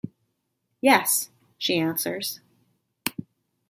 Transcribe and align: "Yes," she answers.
"Yes," 0.81 1.29
she 1.59 1.77
answers. 1.79 2.39